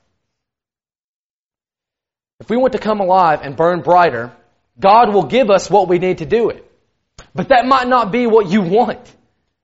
[2.40, 4.34] If we want to come alive and burn brighter,
[4.80, 6.70] God will give us what we need to do it.
[7.34, 9.16] But that might not be what you want.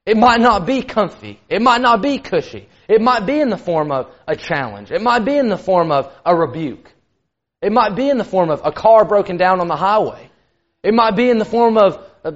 [0.05, 1.39] It might not be comfy.
[1.49, 2.67] It might not be cushy.
[2.87, 4.91] It might be in the form of a challenge.
[4.91, 6.92] It might be in the form of a rebuke.
[7.64, 10.30] It might be in the form of a car broken down on the highway.
[10.84, 12.34] It might be in the form of uh,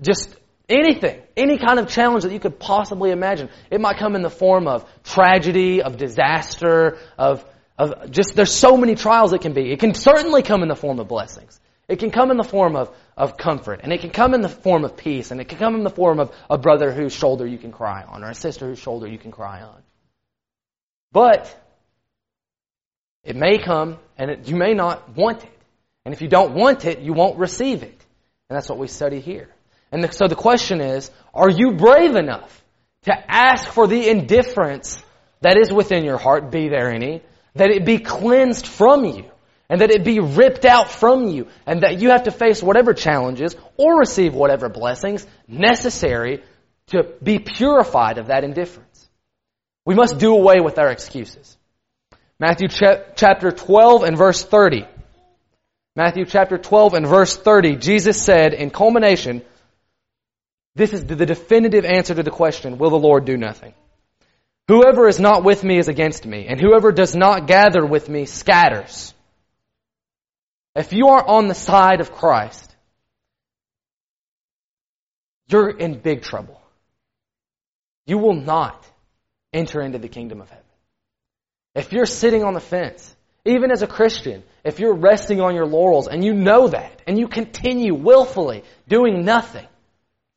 [0.00, 0.36] just
[0.70, 3.48] Anything, any kind of challenge that you could possibly imagine.
[3.72, 7.44] It might come in the form of tragedy, of disaster, of
[7.76, 9.72] of just, there's so many trials it can be.
[9.72, 11.58] It can certainly come in the form of blessings.
[11.88, 14.50] It can come in the form of, of comfort, and it can come in the
[14.50, 17.46] form of peace, and it can come in the form of a brother whose shoulder
[17.46, 19.82] you can cry on, or a sister whose shoulder you can cry on.
[21.10, 21.58] But
[23.24, 25.58] it may come, and it, you may not want it.
[26.04, 28.04] And if you don't want it, you won't receive it.
[28.48, 29.48] And that's what we study here.
[29.90, 32.62] And the, so the question is, are you brave enough
[33.04, 35.02] to ask for the indifference
[35.40, 37.22] that is within your heart, be there any,
[37.54, 39.24] that it be cleansed from you,
[39.70, 42.92] and that it be ripped out from you, and that you have to face whatever
[42.92, 46.42] challenges or receive whatever blessings necessary
[46.88, 49.08] to be purified of that indifference.
[49.86, 51.56] We must do away with our excuses.
[52.40, 54.86] Matthew chapter 12 and verse 30.
[55.94, 59.42] Matthew chapter 12 and verse 30, Jesus said in culmination,
[60.74, 63.74] this is the definitive answer to the question, will the Lord do nothing?
[64.68, 68.24] Whoever is not with me is against me, and whoever does not gather with me
[68.24, 69.12] scatters.
[70.74, 72.74] If you are on the side of Christ,
[75.48, 76.58] you're in big trouble.
[78.06, 78.86] You will not
[79.52, 80.64] enter into the kingdom of heaven.
[81.74, 83.14] If you're sitting on the fence,
[83.44, 87.18] even as a Christian, if you're resting on your laurels and you know that, and
[87.18, 89.66] you continue willfully doing nothing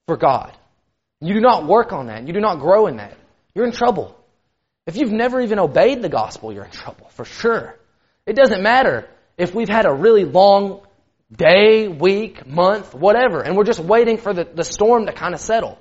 [0.08, 0.56] for God,
[1.20, 3.18] you do not work on that, you do not grow in that,
[3.56, 4.18] you're in trouble.
[4.86, 7.78] If you've never even obeyed the gospel, you're in trouble, for sure.
[8.26, 9.08] It doesn't matter
[9.38, 10.82] if we've had a really long
[11.32, 15.40] day, week, month, whatever, and we're just waiting for the, the storm to kind of
[15.40, 15.80] settle.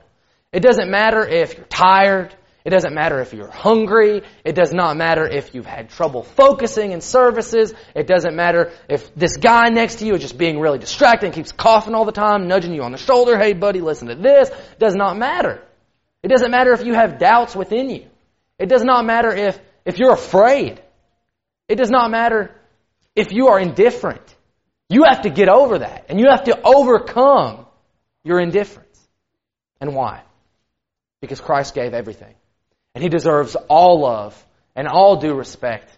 [0.53, 2.35] It doesn't matter if you're tired.
[2.65, 4.23] It doesn't matter if you're hungry.
[4.45, 7.75] It does not matter if you've had trouble focusing in services.
[7.95, 11.35] It doesn't matter if this guy next to you is just being really distracted and
[11.35, 13.37] keeps coughing all the time, nudging you on the shoulder.
[13.37, 14.49] Hey buddy, listen to this.
[14.49, 15.63] It does not matter.
[16.23, 18.07] It doesn't matter if you have doubts within you.
[18.59, 20.81] It does not matter if, if you're afraid.
[21.69, 22.55] It does not matter
[23.17, 24.23] if you are indifferent.
[24.89, 26.07] You have to get over that.
[26.09, 27.67] And you have to overcome
[28.23, 29.01] your indifference.
[29.81, 30.23] And why?
[31.21, 32.35] Because Christ gave everything.
[32.95, 34.43] And He deserves all love
[34.75, 35.89] and all due respect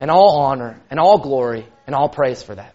[0.00, 2.74] and all honor and all glory and all praise for that.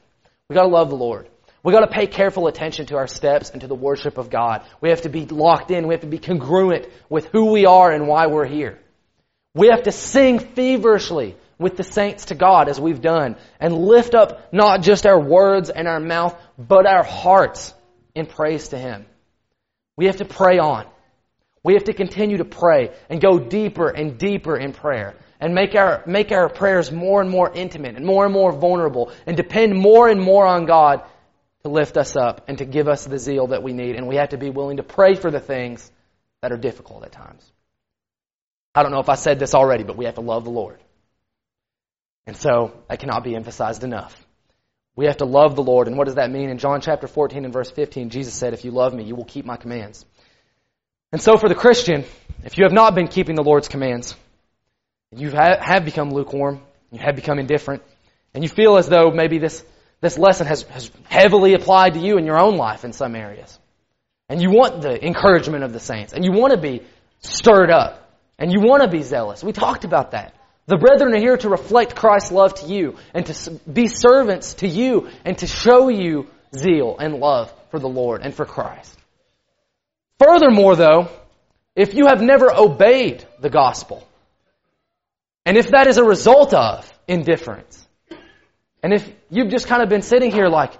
[0.49, 1.27] We gotta love the Lord.
[1.63, 4.65] We gotta pay careful attention to our steps and to the worship of God.
[4.79, 5.87] We have to be locked in.
[5.87, 8.79] We have to be congruent with who we are and why we're here.
[9.53, 14.15] We have to sing feverishly with the saints to God as we've done and lift
[14.15, 17.73] up not just our words and our mouth, but our hearts
[18.13, 19.05] in praise to Him.
[19.95, 20.85] We have to pray on.
[21.67, 25.75] We have to continue to pray and go deeper and deeper in prayer and make
[25.75, 29.77] our, make our prayers more and more intimate and more and more vulnerable and depend
[29.77, 31.03] more and more on God
[31.63, 33.97] to lift us up and to give us the zeal that we need.
[33.97, 35.91] And we have to be willing to pray for the things
[36.41, 37.45] that are difficult at times.
[38.73, 40.79] I don't know if I said this already, but we have to love the Lord.
[42.27, 44.15] And so that cannot be emphasized enough.
[44.95, 45.89] We have to love the Lord.
[45.89, 46.49] And what does that mean?
[46.49, 49.25] In John chapter 14 and verse 15, Jesus said, If you love me, you will
[49.25, 50.05] keep my commands.
[51.11, 52.03] And so for the Christian,
[52.43, 54.15] if you have not been keeping the Lord's commands,
[55.15, 57.81] you have become lukewarm, you have become indifferent,
[58.33, 59.63] and you feel as though maybe this,
[60.01, 63.57] this lesson has, has heavily applied to you in your own life in some areas.
[64.29, 66.81] And you want the encouragement of the saints, and you want to be
[67.19, 69.43] stirred up, and you want to be zealous.
[69.43, 70.33] We talked about that.
[70.65, 74.67] The brethren are here to reflect Christ's love to you and to be servants to
[74.67, 78.96] you and to show you zeal and love for the Lord and for Christ.
[80.19, 81.09] Furthermore, though,
[81.75, 84.07] if you have never obeyed the gospel,
[85.45, 87.87] and if that is a result of indifference,
[88.81, 90.73] and if you've just kind of been sitting here like,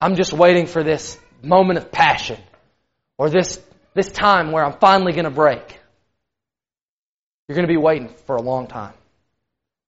[0.00, 2.38] I'm just waiting for this moment of passion,
[3.18, 3.60] or this,
[3.94, 5.78] this time where I'm finally going to break,
[7.48, 8.94] you're going to be waiting for a long time.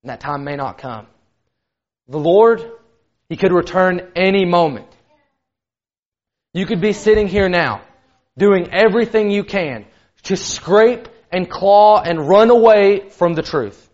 [0.03, 1.07] And that time may not come.
[2.09, 2.63] The Lord,
[3.29, 4.89] He could return any moment.
[6.53, 7.83] You could be sitting here now,
[8.41, 9.85] doing everything you can
[10.23, 13.89] to scrape and claw and run away from the truth.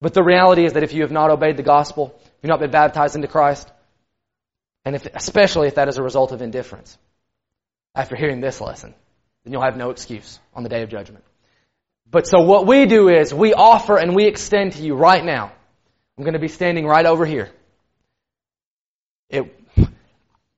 [0.00, 2.70] But the reality is that if you have not obeyed the gospel, you've not been
[2.70, 3.70] baptized into Christ,
[4.84, 6.96] and if, especially if that is a result of indifference,
[7.94, 8.94] after hearing this lesson,
[9.44, 11.24] then you'll have no excuse on the day of judgment.
[12.10, 15.52] But so what we do is we offer and we extend to you right now.
[16.16, 17.50] I'm going to be standing right over here.
[19.30, 19.44] It,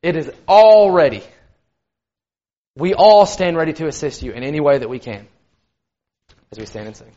[0.02, 1.22] it is all ready.
[2.76, 5.26] We all stand ready to assist you in any way that we can
[6.50, 7.12] as we stand and sing.